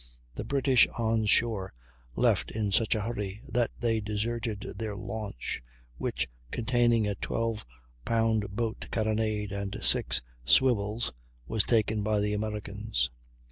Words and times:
The 0.33 0.43
British 0.43 0.87
on 0.97 1.27
shore 1.27 1.73
left 2.15 2.49
in 2.49 2.71
such 2.71 2.95
a 2.95 3.01
hurry 3.01 3.43
that 3.47 3.69
they 3.79 3.99
deserted 4.01 4.73
their 4.79 4.95
launch, 4.95 5.61
which, 5.99 6.27
containing 6.49 7.05
a 7.05 7.13
12 7.13 7.63
pound 8.03 8.49
boat 8.49 8.87
carronade 8.89 9.51
and 9.51 9.77
six 9.83 10.23
swivels, 10.43 11.11
was 11.45 11.63
taken 11.65 12.01
by 12.01 12.19
the 12.19 12.33
Americans. 12.33 13.11